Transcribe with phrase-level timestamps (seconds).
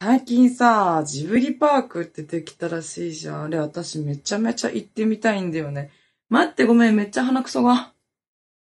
[0.00, 3.42] 最近さ、ジブリパークってできたらしいじゃん。
[3.42, 5.90] あれ、私めちゃめちゃ行ってみたいんだよね。
[6.28, 7.92] 待って、ごめん、めっちゃ鼻くそが。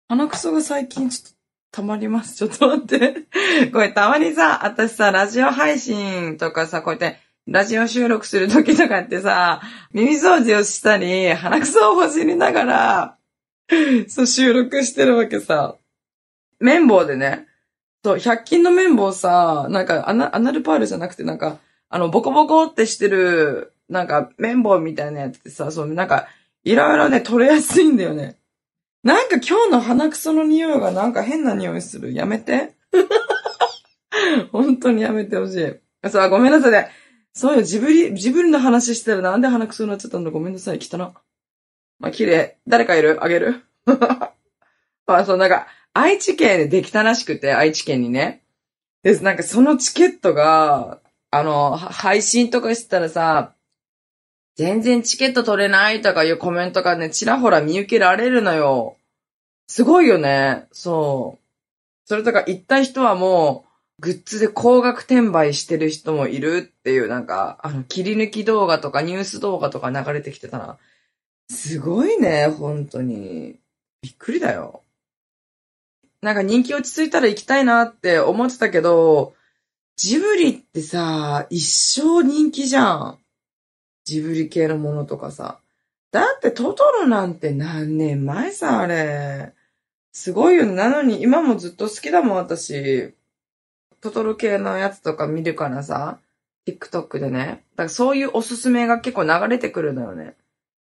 [0.07, 1.37] 鼻くそが最近ちょっと
[1.73, 2.37] 溜まります。
[2.37, 3.27] ちょっと待って。
[3.71, 9.61] これたまにさ、私さ、ラジオ配信とかさ、こうやって、ラジオ収録する時とかってさ、
[9.93, 13.17] 耳掃除をしたり、鼻くそをほじりながら、
[14.07, 15.75] そう、収録してるわけさ。
[16.59, 17.45] 綿棒でね。
[18.03, 21.59] そう、100均の綿棒さ、なんかアナ、アナルパールじゃなくてなんか、
[21.89, 26.27] あの、ボコボコってしてる、なんか、綿棒みたいなやつってさ、そう、なんか、
[26.63, 28.35] いろいろね、取れやすいんだよね。
[29.03, 32.13] なんか今日の鼻くその匂いがなんか変な匂いする。
[32.13, 32.73] やめて。
[34.51, 36.09] 本当にやめてほしい。
[36.09, 36.89] そう、ごめんなさいね。
[37.33, 41.13] そうよ、ジブリ、ジブリの話したらなんで鼻くそになっちゃったんだごめんなさい、汚な。
[41.99, 42.57] まあ、綺麗。
[42.67, 43.23] 誰かいる？
[43.23, 43.63] あげる？
[45.05, 45.67] あ、そう、なんか、
[45.99, 48.43] 愛知県でできたらしくて、愛知県にね。
[49.01, 50.99] で、なんかそのチケットが、
[51.31, 53.55] あの、配信とかしてたらさ、
[54.55, 58.97] 全然チケット取れないとかいうコメントがね、ちらほら見受けられるのよ。
[59.67, 60.67] すごいよね。
[60.71, 61.47] そう。
[62.05, 63.65] それとか行った人はも
[63.99, 70.77] う、グッズで高額転売してる人もいるっていう、なんか、あの、切り抜き動画とかニュース動画とか流れてきてたな。
[71.49, 73.59] すごいね、本当に。
[74.03, 74.83] びっくりだよ。
[76.27, 79.33] なんか人気落ち着いたら行きたいなって思ってたけど、
[79.95, 83.19] ジブリってさ、一生人気じゃん。
[84.03, 85.59] ジブリ系のものとかさ。
[86.11, 89.53] だってトトロなんて何年前さ、あれ。
[90.11, 90.73] すごいよね。
[90.73, 93.13] なのに今もずっと好きだもん、私。
[94.01, 96.19] トトロ系のやつとか見るからさ。
[96.67, 97.63] TikTok でね。
[97.77, 100.35] だからそういうおすすめが結構流れてくるのよね。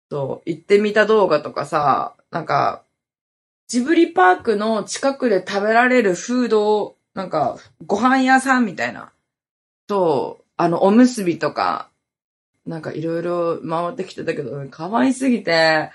[0.10, 2.86] そう、行ってみた動画とかさ、なんか、
[3.68, 9.12] ジブリパークの近くで食べられるフードを、なんか、ご飯屋さんみたいな。
[9.88, 11.90] と、あの、おむすびとか、
[12.66, 15.92] なんかいろいろ回ってきてたけど、可愛すぎて、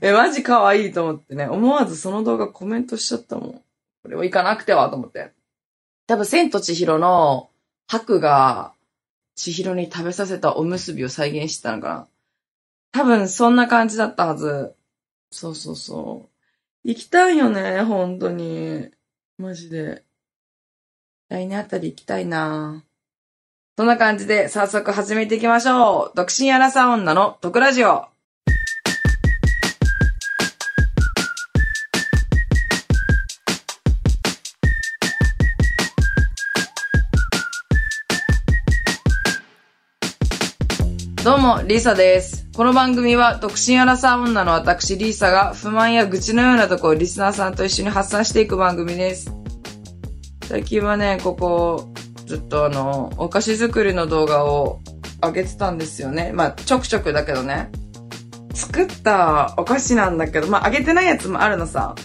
[0.00, 3.62] え、マジ可愛いと思ってね、思わずその動画コメントしちゃったもん。
[4.02, 5.32] これは行かなくてはと思って。
[6.06, 7.50] 多分、千と千尋の
[7.86, 8.72] 白が
[9.36, 12.06] 千尋に食べさせたおむすびを再現してたのかな。
[12.92, 14.74] 多分、そんな感じだったはず。
[15.30, 16.33] そうそうそう。
[16.86, 18.90] 行きたいよね、本当に。
[19.38, 20.04] マジで。
[21.30, 22.84] 来年あたり行きたいな
[23.78, 26.16] そんな感じで早速始めていきましょう。
[26.16, 28.04] 独身アラサー女の特ラジオ。
[41.24, 42.43] どうも、リサです。
[42.56, 49.34] この番組は、独身アラサー女の私、リーサが、不満や愚痴のようなとこをリスナーさんと一緒に発散していく番組です。
[50.44, 51.92] 最近はね、ここ、
[52.26, 54.78] ずっとあの、お菓子作りの動画を
[55.20, 56.30] 上げてたんですよね。
[56.32, 57.72] まあ、ちょくちょくだけどね。
[58.54, 61.96] 作ったお菓子なんだけど、まあ、上げてないやつもあるのさ。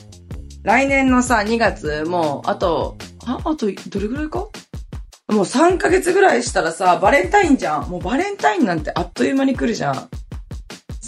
[0.64, 4.40] 来年のさ、2月、もう、あと、あ、あと、どれぐらいか？
[4.40, 4.50] も
[5.28, 7.88] う3ヶ月ぐらいしたらさ、バレンタインじゃん。
[7.88, 10.10] もうバレンタインなんてあっという間に来るじゃん。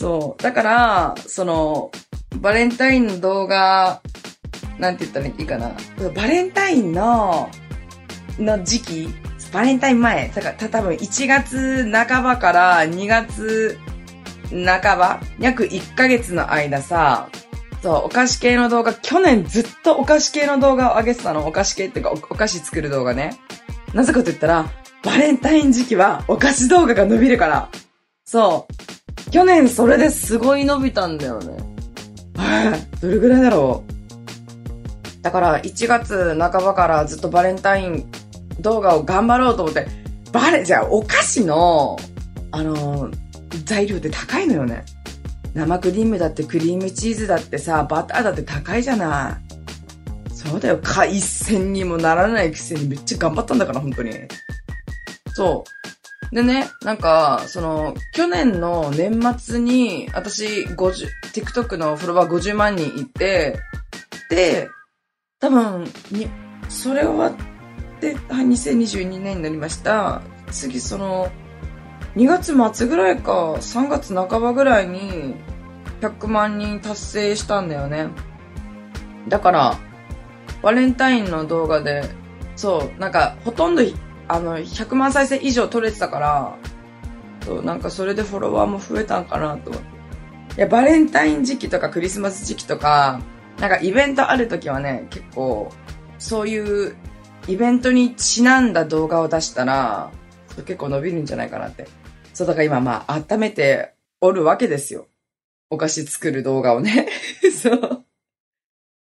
[0.02, 0.42] そう。
[0.42, 1.92] だから、その、
[2.38, 4.02] バレンタインの動画、
[4.80, 5.74] なんて言ったらいいかな。
[6.16, 7.52] バレンタインの、
[8.40, 9.10] の時期、
[9.54, 13.78] バレンタイン前、だから多分1月半ばから2月
[14.50, 17.30] 半ば、約1ヶ月の間さ、
[17.84, 21.46] そう、お菓子系の動画、去年ずっとお菓子系の動画を上げてたの。
[21.46, 23.38] お菓子系っていうかお、お菓子作る動画ね。
[23.94, 24.66] なぜかと言ったら、
[25.04, 27.70] バレンタイン時期はお菓子動画が伸びるから。
[28.26, 28.91] そう。
[29.32, 31.58] 去年それですごい伸びたんだよね。
[32.36, 33.00] はい。
[33.02, 35.22] どれぐらいだろう？
[35.22, 38.12] だから1月半ばからずっとバレンタイン
[38.60, 39.88] 動画を頑張ろうと思って、
[40.32, 41.98] バレ、じゃあお菓子の、
[42.52, 43.10] あの、
[43.66, 44.84] 材料って高いのよね。
[45.54, 49.42] 生クリームだってクリームチーズだってさ、バターだって高いじゃな
[50.30, 50.34] い。
[50.34, 54.12] そうだよ、海鮮にもならないくせにめっちゃ頑張ったんだから、本当に。
[55.34, 55.70] そう。
[56.32, 63.60] でね、なんか、その、去年の年末に、私、50、TikTok のフォロワー50万人いて、
[64.30, 64.70] で、
[65.40, 66.30] 多分、に、
[66.70, 70.22] それ終わって、はい、2022年になりました。
[70.52, 71.30] 次、その、
[72.16, 75.36] 2月末ぐらいか、3月半ばぐらいに、
[76.00, 78.08] 100万人達成したんだよね。
[79.28, 79.78] だから、
[80.62, 82.04] バレンタインの動画で、
[82.56, 83.82] そう、なんか、ほとんど、
[84.32, 86.58] あの、100万再生以上撮れてたから、
[87.44, 89.88] そう、なんかそれでフォロワーも増えたんかなと思って。
[90.58, 93.22] いや、バレンタイン時期とかクリスマス時期とか、
[93.60, 95.70] なんかイベントある時はね、結構、
[96.18, 96.96] そういう
[97.50, 100.12] イベントにちなんだ動画を出したら、
[100.66, 101.90] 結構伸びるんじゃないかなって。
[102.34, 105.08] そう、だから今まあ温めておるわけですよ。
[105.70, 107.10] お菓子作る動画をね。
[107.52, 108.06] そう。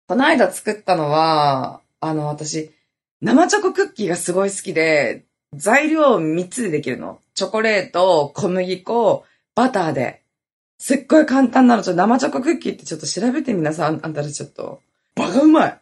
[0.10, 2.74] この間作ったのは、あの、私、
[3.24, 5.24] 生チョコクッキーがすごい好きで、
[5.54, 7.22] 材料3つでできるの。
[7.34, 9.24] チョコレート、小麦粉、
[9.56, 10.24] バターで。
[10.78, 11.84] すっごい簡単なの。
[11.84, 13.88] ちょっと生チョコクッキーってちょっと調べてみなさい。
[13.88, 14.82] あんたらちょっと。
[15.16, 15.80] バカうまい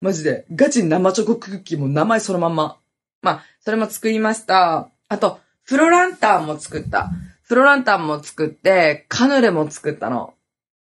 [0.00, 0.46] マジで。
[0.54, 2.78] ガチ生チョコクッキーも名前そのまんま。
[3.20, 4.88] まあ、それも作りました。
[5.08, 7.10] あと、フロランタンも作った。
[7.42, 10.34] フロランタンも作って、カヌレも作ったの。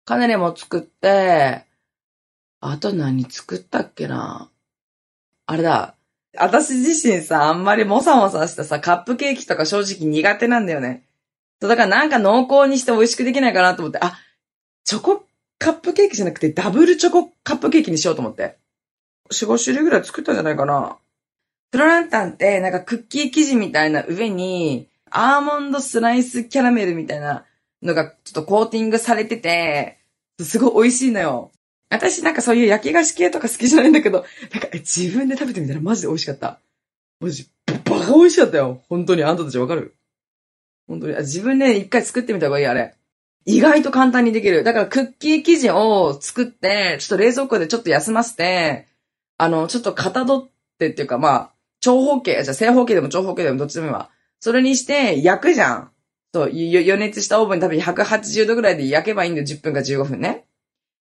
[0.05, 1.65] カヌレも作って、
[2.61, 4.49] あと何作ったっけな
[5.45, 5.95] あれだ。
[6.37, 11.03] 私自身さ、あんまりもさもさしたさ、カップケーキとか正直苦手なんだよね。
[11.61, 14.17] そう、だからなんか濃厚にして美味しくできないかなと思って、あ、
[14.83, 15.25] チョコ
[15.59, 18.57] カップケーキじゃなくてダブルチョコカップケーキにしようと思って。
[19.31, 20.97] 4、5種類ぐらい作ったんじゃないかな。
[21.71, 27.45] フロランタンって、なんかクッキー生地みたいな上に、アーモンドスライスキャラメルみたいな
[27.81, 29.99] のがちょっとコーティングされてて、
[30.39, 31.51] すごい美味しいのよ。
[31.93, 36.59] 私なんかそういう焼き菓子系とか好きじゃないんだけど、なんか自分で食べてみたらマジで美味しかった。
[37.19, 38.81] マジ、バカ美味しかったよ。
[38.89, 39.95] 本当にあんたたちわかる？
[40.87, 41.15] 本当に。
[41.15, 42.95] あ自分で一回作ってみた方がいい、あれ。
[43.45, 44.63] 意外と簡単にできる。
[44.63, 48.87] だからクッキー生地を作って、ちょっと冷蔵庫でちょっと休ませて、
[49.37, 50.49] あの、ちょっと型取っ
[50.79, 51.49] てっていうか、まあ、
[51.81, 54.09] 長方形、じゃ正方形でも長方形でもどっちでもいいわ。
[54.39, 55.91] それにして焼くじゃん。
[56.33, 59.47] そう、よ予熱したオーブン多分180度ぐらいで焼けばいいんだよ。
[59.47, 60.45] 10分か15分ね。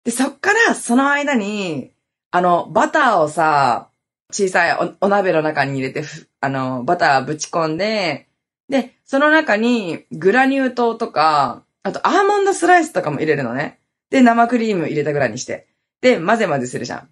[0.03, 1.91] で、そっから、その間に、
[2.31, 3.89] あの、バターをさ、
[4.31, 6.03] 小さいおお鍋の中に入れて、
[6.41, 8.27] あの、バターぶち込んで、
[8.69, 13.79] で、その中にグラニュー糖とか、あとアーモンドスライスとかも入れるのね。
[14.09, 15.67] で、生クリーム入れたぐらいにして。
[16.01, 17.09] で、混ぜ混ぜするじゃん。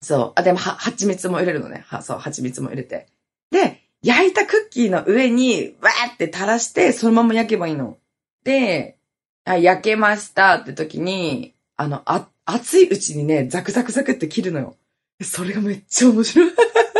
[0.00, 0.32] そう。
[0.34, 1.84] あ、でも、は、蜂蜜も入れるのね。
[1.86, 3.06] は、そう、蜂蜜も入れて。
[3.50, 7.98] で、焼いたクッキーの上に、わーって垂らして、そのまま焼けばいいの。
[8.44, 8.96] で、
[9.44, 14.76] あ焼けましたって時に、あの、あ、熱いうちにね、ザクザクザクって切るのよ。
[15.20, 16.52] それがめっちゃ面白い。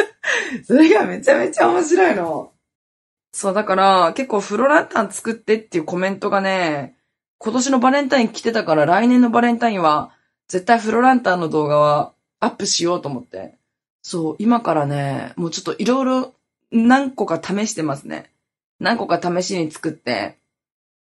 [0.67, 2.53] それがめちゃめちゃ面白いの。
[3.33, 6.97] そう、だから、結構フロランタン作ってっていうコメントがね、
[7.39, 10.13] 今年のバレンタイン来てたから来年のバレンタインは、
[10.49, 13.57] 絶対フロランタンの動画はアップしようと思って。
[14.03, 16.35] そう、今からね、もうちょっといろいろ
[16.73, 18.33] 何個か試してますね。
[18.81, 20.39] 何個か試しに作って、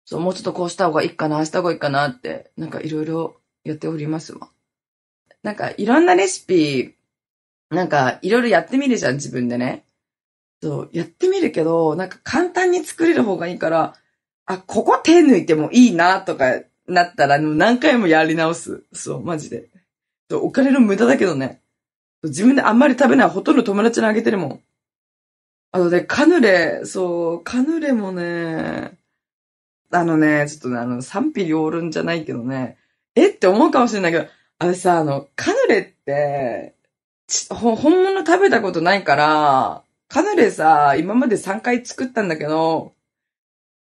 [0.05, 4.49] そう、もうちょっとこうした方がいいかな、ああした方がいいかなって、なんかいろいろやっておりますわ。
[5.43, 6.95] なんかいろんなレシピ、
[7.71, 9.85] なんかいろいろやってみるじゃん、自分でね。
[10.63, 13.95] そう、やってみるけど、なんか簡単に作れる方がいいから、
[14.47, 18.83] あ、ここ手抜いてもいいな、とかなったら、何回もやり直す。
[18.93, 19.69] そう、マジで。
[20.31, 21.61] そうお金の無駄だけどね。
[22.25, 23.29] 自分であんまり食べない。
[23.29, 24.61] ほとんど友達にあげてるもん。
[25.71, 28.99] あのね、カヌレ、そう、カヌレもね、
[29.91, 32.79] あのね、ちょっとね、あの、賛否両論じゃないけどね、
[33.19, 33.29] え？
[33.31, 34.27] って思うかもしれないけど、
[34.59, 36.75] あれさ、あの、カヌレって、
[37.51, 42.95] ほ本物食べたことないから、カヌレさ、今まで3回作ったんだけど、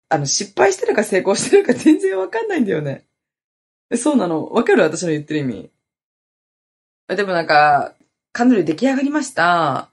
[0.10, 3.06] あの、失敗してるか成功してるか全然わかんないんだよね。
[3.96, 4.46] そうなの？
[4.48, 4.84] わかる？
[4.84, 5.70] 私の言ってる意味。
[7.08, 7.94] でもなんか、
[8.32, 9.90] カヌレ出来上がりました。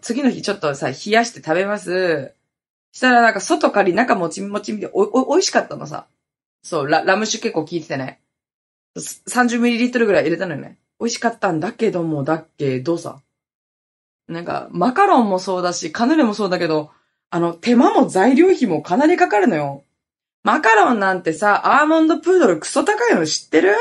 [0.00, 2.34] 次の日ちょっとさ、冷やして食べます。
[2.92, 6.06] したらなんか外カリ中もちもちみでお、お、美味しかったのさ。
[6.62, 8.20] そう、ララム酒結構効いててね。
[8.96, 10.78] 30ml ぐらい入れたのよね。
[11.00, 13.20] 美味しかったんだけども、だっけどさ。
[14.28, 16.90] なんか、マカロンもそうだし、カヌレもそうだけど、
[17.30, 19.84] あの、手間も材料費もかなりかかるのよ。
[20.44, 23.74] マカロンなんてさ、アーモンドプードルクソ高いの知ってる？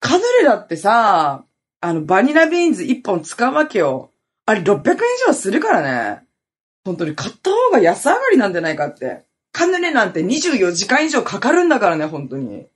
[0.00, 1.44] カヌレだってさ、
[1.80, 4.10] あの、バニラビーンズ1本使うわけよ。
[4.44, 6.22] あれ600円以上するからね。
[6.84, 9.24] 本当に買った方が安上がりなんじゃないかって。
[9.52, 12.66] カヌレなんて24時間以上かかるんだからね、本当に。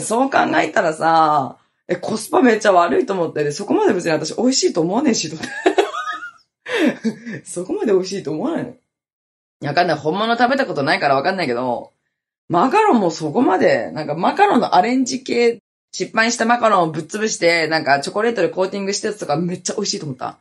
[0.00, 5.36] そう考えたらさ、え、コスパめっちゃ悪いと思って、でそこまで別に私美味しいと思わねえし、と
[7.44, 8.70] そこまで美味しいと思わないの。
[8.70, 8.74] い
[9.60, 9.96] やわかんない。
[9.96, 11.92] 本物食べたことないからわかんないけど、
[12.48, 15.60] マカロンもそこまで、なんかマカロンのアレンジ系、
[15.92, 20.38] 失敗したマカロンをぶっ潰して、なんかチョコレートでコーティングしたやつとかめっちゃ美味しいと思った。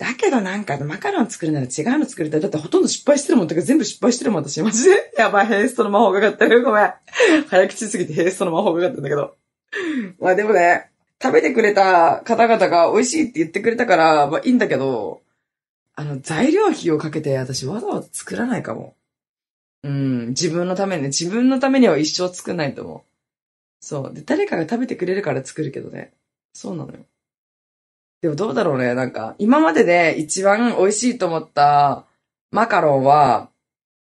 [0.00, 2.40] だけどなんかマカロン作るなら違うの作りたい。
[2.40, 3.46] だってほとんど失敗してるもん。
[3.48, 4.62] だから全部失敗してるもん、私。
[4.62, 5.12] マジで。
[5.18, 6.64] やばい、ヘイストの魔法かかってる。
[6.64, 6.94] ごめん。
[7.50, 9.36] 早口すぎてヘイストの魔法かかってるんだけど。
[10.18, 10.90] まあでもね、
[11.22, 15.20] 食べてくれた方々が美味しいって言ってくれたから、まあいいんだけど、
[15.94, 18.96] あの、材料費をかけて私わざわざ作らないかも。
[19.82, 23.02] うん、自分のためにね、自分のためには一生作んないと思う。
[23.84, 24.14] そう。
[24.14, 26.14] で、誰かが食べてくれるから作るけどね。
[26.54, 27.00] そうなのよ。
[28.22, 28.94] でもどうだろうね。
[28.94, 32.06] なんか、今までで一番美味しいと思った
[32.50, 33.50] マカロンは、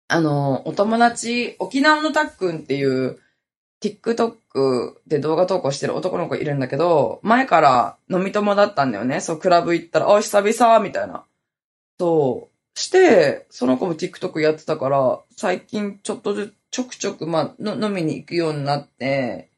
[0.08, 3.20] あの、お友達、沖縄のたっくんっていう、
[3.82, 9.22] TikTok で動画投稿してる男の子いるんだけど、前から飲み友だったんだよね。
[9.22, 11.26] そう、クラブ行ったら、あ、久々みたいな。
[12.00, 12.80] そう。
[12.80, 19.50] して、その子も TikTok やってたから、最近ちょっとずつちょくちょく、まあ、飲みに行くようになって、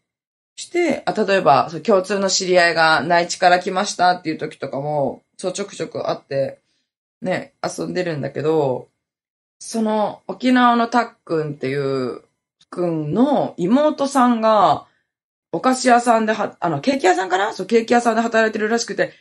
[0.57, 6.59] して、あ、例えば、共通の知り合いが内地から来ましたっていう時とかも、そうちょくちょくあって、
[7.21, 8.89] ね、遊んでるんだけど、
[9.59, 12.21] その沖縄のたっくんっていう
[12.69, 14.85] くんの妹さんが、
[15.51, 17.53] お菓子屋さんでは、あの、ケーキ屋さんかな？
[17.53, 19.13] そう、ケーキ屋さんで働いてるらしくて、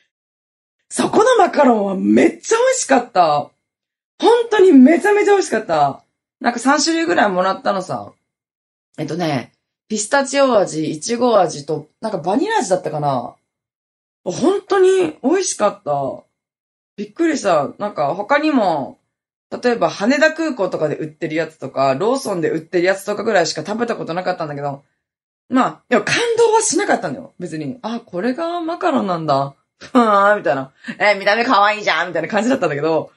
[0.91, 3.51] そこのマカロンはめっちゃ美味しかった。
[4.19, 6.03] 本当にめちゃめちゃ美味しかった。
[6.41, 8.13] なんか3種類ぐらいもらったのさ。
[8.99, 9.53] えっとね、
[9.89, 13.37] ピスタチオ味、いちご味と、なんかバニラ味だったかな
[14.25, 16.25] 本当に美味しかった。
[16.97, 17.71] びっくりした。
[17.79, 18.99] なんか他にも、
[19.63, 24.83] 例えば羽田空港とかで売ってるやつとか、ローソンで売ってるやつとかぐらいしか食べたことなかったんだけど、
[25.49, 27.35] まあ、でも感動はしなかったんだよ。
[27.39, 27.79] 別に。
[27.83, 29.55] あ、これがマカロンなんだ。
[29.79, 30.73] ふわーみたいな。
[30.99, 33.13] え見た目可愛いじゃんみたいな感じだったんだけど、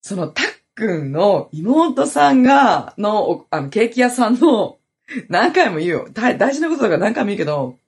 [0.00, 4.78] その、たっくんの妹さんが、の、あの、ケーキ屋さんの、
[5.28, 6.08] 何回も言うよ。
[6.12, 7.78] 大事なことだから何回も言うけど、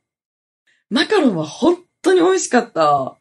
[0.90, 3.16] マカロンは本当に美味しかった。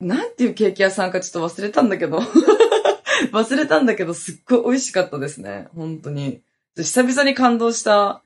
[0.00, 2.20] なんていうケーキ屋さんかちょっと忘れたんだけど。
[3.32, 5.68] 忘れたんだけど、すっごい美味しかったですね。
[5.74, 6.42] 本当に。
[6.76, 8.22] 久々に感動した。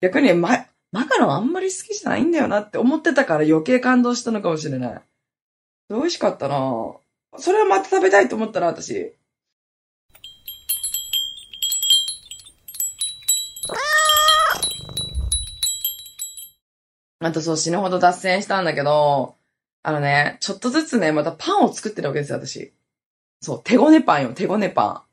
[0.00, 5.02] 逆に、ま、マカロンあんまり好きじゃないんだよなって思ってたから余計感動したのかもしれない。
[5.88, 6.56] 美味しかったな
[7.38, 9.14] それはまた食べたいと思ったな、私。
[17.28, 19.34] あとそう死ぬほど脱線したんだけど、
[19.82, 22.72] あのね、ちょっとずつね、またパンを作ってるわけですよ、私。
[23.40, 25.12] そう、手ごねパンよ、手ごねパン。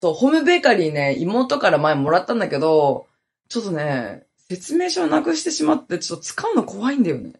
[0.00, 3.06] そう、ホームベーカリーね、妹から前もらったんだけど、
[3.48, 7.32] ちょっとね、説明書をなくしてしまって、ちょっと使うの怖いんだよね。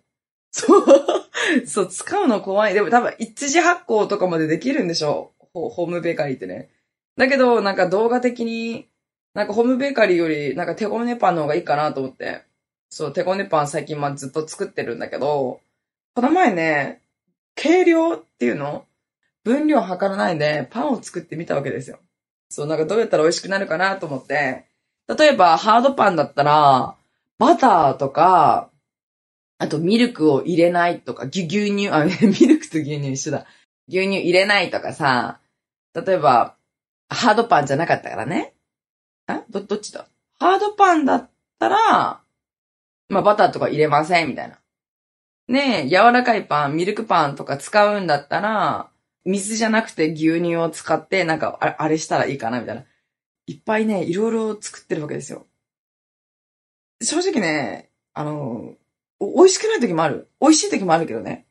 [0.50, 0.84] そう、
[1.66, 2.74] そう、使うの怖い。
[2.74, 6.68] でも多分一時発行とかまでできるんでしょホームベーカリーってね。
[7.16, 8.88] だけど、なんか動画的に、
[9.34, 12.47] なんかホームベーカリーより、なんか手ごねパンの方がいいかなと思って。
[12.90, 15.60] そう、手ごねパン最近まあずっと作ってるんだけど、
[16.14, 17.02] この前ね、
[17.54, 18.84] 計量っていうの？
[19.44, 21.98] 分量測らないでパンを作ってみたわけですよ。
[22.50, 24.66] そう、なんかどうやったら美味しくなるかなと思って、
[25.16, 26.96] 例えばハードパンだったら、
[27.38, 28.70] バターとか、
[29.58, 33.46] あとミルクを入れないとか、牛乳、あ、 ミルクと牛乳一緒だ。
[33.88, 35.40] 牛乳入れないとかさ、
[35.94, 36.56] 例えば、
[37.08, 38.54] ハードパンじゃなかったからね。
[39.26, 39.42] あ？
[39.48, 40.06] ど、どっちだ？
[40.38, 42.20] ハードパンだったら、
[43.08, 44.58] まあバターとか入れません、みたいな。
[45.48, 48.90] ね、柔らかいパン、ミルクパンとか使うんだったら、
[49.24, 52.84] 水じゃなくて牛乳を使って、なんか、あれしたらいいかなみたいな。
[53.46, 55.46] いっぱいね、いろいろ作ってるわけですよ。
[57.02, 58.74] 正直ね、あの、
[59.20, 60.28] 美味しくない時もある。
[60.40, 61.46] 美味しい時もあるけどね。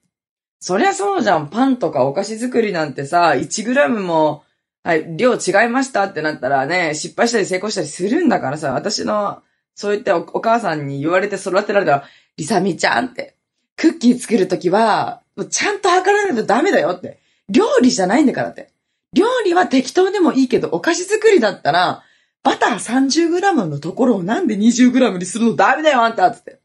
[0.59, 1.49] そりゃそうじゃん。
[1.49, 4.43] パンとかお菓子作りなんてさ、1グも、
[4.83, 9.41] はい、量違いましたってなったらね、失敗したり成功したりするんだからさ、私の、
[9.77, 12.03] そういったお母さんに言われて育てられたら、
[12.35, 13.35] リサミちゃんって、
[13.75, 17.19] クッキー作るときは、ちゃんと測らないとダメだよって。
[17.47, 18.71] 料理じゃないんだからって。
[19.13, 22.03] 料理は適当でもいいけど、お菓子作りだったら、
[22.41, 26.59] バター 30g のところをなんで 20g にするのダメだよ、あんたつって。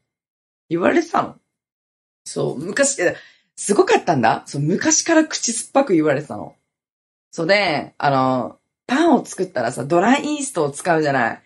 [0.69, 1.35] 言われてたの。
[2.25, 2.97] そう、昔、
[3.55, 4.41] すごかったんだ。
[4.47, 6.55] そう、昔から口酸っぱく言われてたの。
[7.29, 11.43] そうで、あの、パンを作ったらさ、ドライイーストを使うじゃない。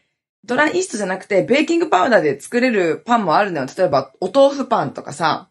[0.48, 3.68] ドライイーストじゃなくて、ベーキングパウダーで作れるパンもあるんだよ。
[3.78, 5.50] 例えば、お豆腐パンとかさ。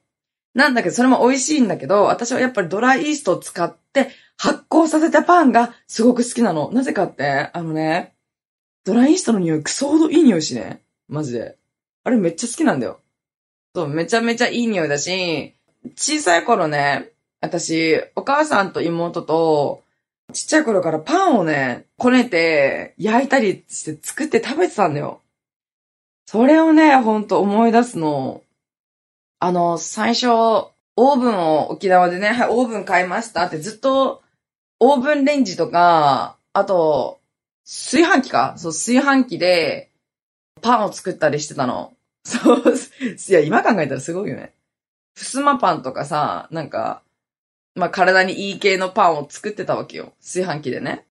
[0.55, 6.71] なんだけど、それも美味しいんだけど、私はやっぱりドライイーストを使って発酵させたパンがすごく好きなの。
[6.73, 8.15] なぜかって、あのね、
[8.85, 10.81] ドライイーストの匂いクソほどいい匂いしね。
[11.09, 11.59] マジで。
[12.05, 13.01] あれめっちゃ好きなんだよ。
[13.75, 15.55] そう、めちゃめちゃいい匂いだし、
[15.97, 17.11] 小さい頃ね、
[17.41, 19.83] 私、お母さんと妹と、
[20.37, 25.23] ちっちゃい頃からパンをね、こねて、焼いたりして作って食べてたんだよ。
[26.27, 28.43] それをね、ほんと思い出すの。
[29.39, 34.23] あの、最初、オーブンを沖縄でね、はい、オーブン買いましたってずっと、
[34.79, 37.19] オーブンレンジとか、あと、
[37.65, 39.91] 炊飯器かそう、炊飯器で、
[40.61, 41.95] パンを作ったりしてたの。
[42.25, 44.53] そう、いや、今考えたらすごいよね。
[45.15, 47.03] ふすまパンとかさ、なんか、
[47.77, 50.15] まあ、体にいい系のパンを作ってたわけよ。
[50.21, 51.07] 炊飯器でね。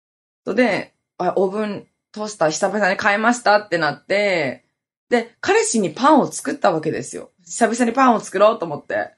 [0.46, 4.64] そで、あ、オーブントースター久々に買いましたってなって、
[5.08, 7.30] で、彼氏にパンを作ったわけですよ。
[7.44, 9.14] 久々にパンを作ろうと思って。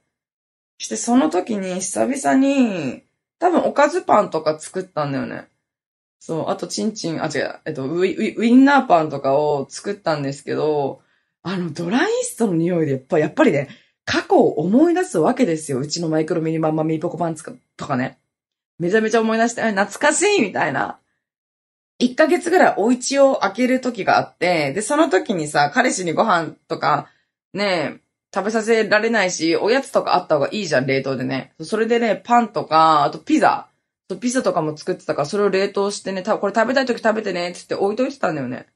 [0.78, 3.04] して、その時に久々に、
[3.38, 5.48] 多分おかずパンとか作ったんだよね。
[6.18, 11.02] そう、あと、チンチン、あ、違う、えっとウィ、ウィンナーパンとかを作ったんですけど、
[11.42, 13.68] あの、ドライイーストの匂いで、やっぱ、やっぱりね、
[14.04, 15.78] 過去を思い出すわけですよ。
[15.78, 17.44] うちのマイクロミニマンマミーポコパンツ
[17.76, 18.18] とかね。
[18.78, 20.98] めちゃめちゃ思い出して、懐かしいみたいな。
[22.00, 27.08] 1ヶ月ぐらいお家を開ける時があって、で、その時にさ、彼氏にご飯とか、
[27.52, 28.00] ね、
[28.34, 31.54] 食べさせられないし、おやつとかあった方がいいじゃん、冷凍でね。
[31.62, 33.68] それでね、パンとか、あとピザ。
[34.20, 38.66] ピザとかも作ってたから、それを冷凍してね、これ食べたい時食べてね、つって置いといてたんだよね。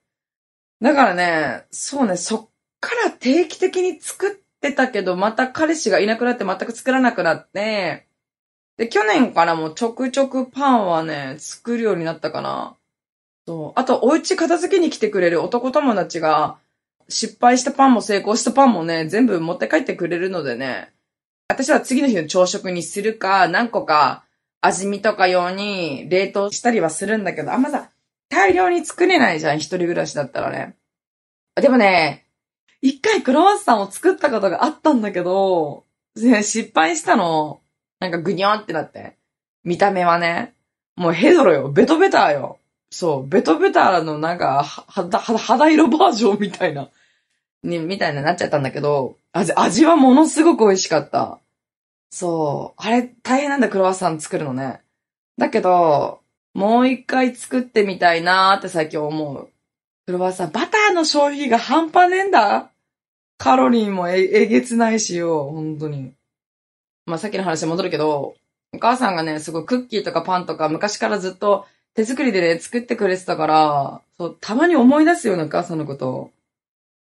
[0.81, 2.49] だからね、そうね、そっ
[2.81, 4.31] から定期的に作っ
[4.69, 8.07] てたけど、また彼氏がいなくなって全く作らなくなって、
[8.77, 12.77] で、去年からもちょくちょくパンはね、作るようになったかな。
[13.47, 13.81] そう。
[13.81, 16.59] あと、お家片付けに来てくれる男友達が、
[17.09, 20.93] 失敗したパンも成功したパンもね、全部持って帰ってくれるのでね、
[21.49, 24.25] 私は次の日の朝食にするか、何個か
[24.61, 27.91] 味見とか用に冷凍したりはするんだけど、あんまさ、
[28.29, 30.77] 大量に作れないじゃん、一人暮らしだったらね。
[31.57, 32.28] でもね、
[32.81, 35.85] 一回クロワッサンを作ったことがあったんだけど、
[36.17, 37.61] 失敗したの。
[38.01, 39.17] なんかグニョンってなって。
[39.65, 40.55] 見た目はね。
[40.97, 41.71] もうヘドロよ。
[41.71, 42.59] ベトベターよ。
[42.91, 46.89] そう、ベトベターのなんか、肌、肌色バージョンみたいな、
[47.63, 51.39] に、みたいになっちゃったんだけど、味、味はものすごく美味しかった。
[52.11, 52.83] そう。
[52.83, 54.81] あれ、大変なんだ、クロワッサン作るのね。
[55.37, 56.21] だけど、
[56.55, 59.51] もう一回作ってみたいなーって最近思う。
[60.09, 62.71] クロワッサン、バターの消費が半端ねえんだ。
[63.37, 66.15] カロリーもえげつないしよ、本当に。
[67.05, 68.35] まあ、さっきの話に戻るけど、
[68.73, 76.31] お母さんがね、すごいクッキーとかパンとか昔からずっと手作りでね、作ってくれてたから、そう、たまに思い出すようなお母さんのこと。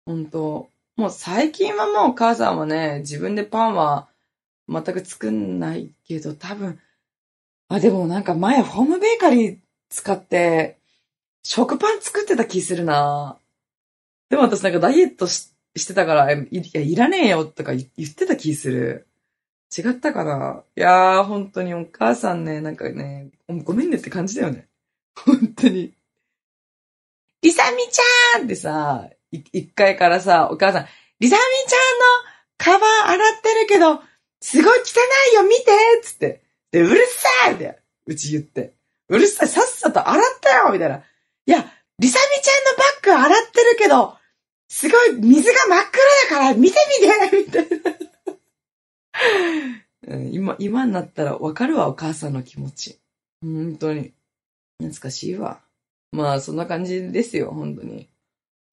[0.07, 0.71] ほんと。
[0.97, 4.09] もう最近はもうお母さんはね、自分でパンは
[4.67, 6.81] 全く作んないけど、多分、
[7.69, 9.59] あ、でもなんか前ホームベーカリー
[9.91, 10.78] 使って、
[11.51, 13.39] 食パン作ってた気するな
[14.29, 19.07] でも私なんかダイエットししてたから、いや、いらねえよとか言ってた気する。
[19.75, 23.31] 違ったかないやー、本当にお母さんね、なんかね、
[23.65, 24.67] ごめんねって感じだよね。
[25.17, 25.95] 本当に。
[27.41, 30.87] リサミちゃんってさ、一階からさ、お母さん、
[31.19, 34.03] リサミちゃんのカバン洗ってるけど、
[34.41, 34.83] すごい汚
[35.33, 35.65] いよ、見て
[36.03, 36.43] つって。
[36.73, 37.07] で、うる
[37.43, 38.75] さいって、うち言って。
[39.09, 41.05] うるさい、さっさと洗ったよみたいな。
[41.49, 41.65] いや、
[41.99, 44.19] リサミちゃんのバッグ洗ってるけど、
[44.69, 45.85] すごい水が真っ
[46.29, 47.69] 黒だから見てみてみたい
[50.21, 50.31] な。
[50.31, 53.01] 今、今になったらわかるわ、お母さんの気持ち。
[53.43, 54.13] 本当に。
[54.79, 55.63] 懐かしいわ。
[56.13, 58.11] まあ、そんな感じですよ、本当に。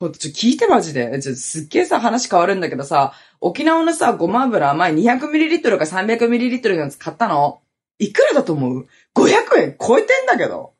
[0.01, 1.17] ほんと、ちょ、聞いてマジで。
[1.21, 7.61] ちょ、すっげえさ、話変わるんだけどさ、沖縄のさ、ごま油、前 200ml か 300ml のやつ買ったの？
[7.99, 10.73] いくらだと思う ?500 円超えてんだけど。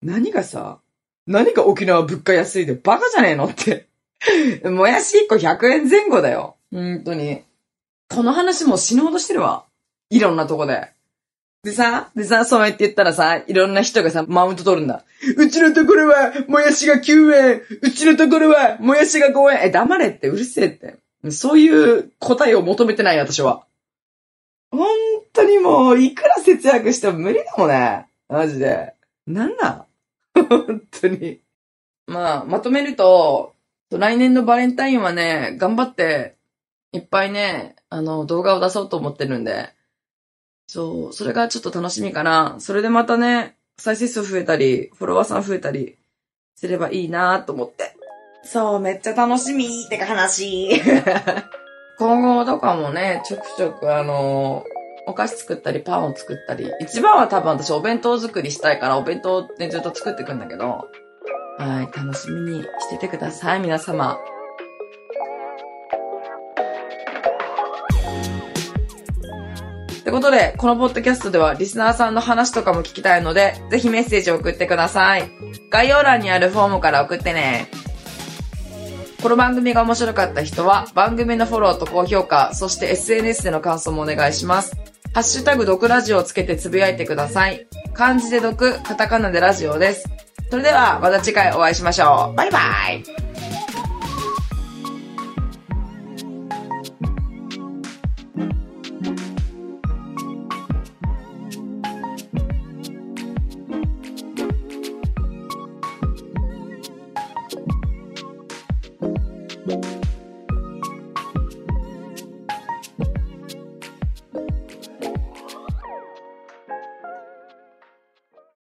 [0.00, 0.80] 何がさ、
[1.28, 3.86] 何が沖縄物価安いでバカじゃねえのって。
[4.64, 6.56] もやし1個100円前後だよ。
[6.72, 7.42] 本当に。
[8.08, 9.64] この話もう死ぬほどしてるわ。
[10.10, 10.88] いろんなとこで。
[11.62, 15.04] でさ、でさ、そうやって言ったらさ、いろんな人がさ、マウント取るんだ。
[15.36, 17.62] うちのところは、もやしが9円。
[17.82, 19.66] うちのところは、もやしが5円。
[19.66, 20.96] え、黙れって、うるせえって。
[21.30, 23.66] そういう答えを求めてない、私は。
[24.70, 24.88] 本
[25.32, 28.06] 当にもう、いくら節約しても無理だもんね。
[28.28, 28.94] マジで。
[29.26, 29.87] なんなん？
[30.44, 31.40] 本当に。
[32.06, 33.54] まあ、まとめると、
[33.90, 36.36] 来年のバレンタインはね、頑張って、
[36.92, 39.70] いっぱいね、あの、動画を出そうと思ってるんで、
[40.66, 42.56] そう、それがちょっと楽しみかな。
[42.58, 45.96] それでまたね、再生数増えたり、フォロワーさん増えたり
[46.54, 47.96] すればいいなと思って。
[48.42, 50.80] そう、めっちゃ楽しみってか話。
[51.98, 54.64] 今後とかもね、ちょくちょくあの
[55.08, 56.70] お菓子作ったり、パンを作ったり。
[56.80, 60.86] 一番は多分私お弁当作りしたいから、お弁当ね、ずっと作ってくんだけど、
[61.56, 64.18] はい、楽しみにしててください、皆様。
[69.98, 75.30] ってことで、このポッドキャストではリスナーさんの話とかも聞きたいので、ぜひメッセージを送ってください。
[75.70, 77.68] 概要欄にあるフォームから送ってね。
[79.22, 84.87] この番組が面白かった人は、番組のフォローと高評価、そして SNS での感想もお願いします。
[85.18, 87.66] ハッシュタグ毒ラジオをつけてつぶやいてください。
[87.92, 90.08] 漢字で毒、カタカナでラジオです。
[90.48, 92.36] それでは、また次回お会いしましょう。
[92.36, 92.60] バイバ
[92.92, 93.27] イ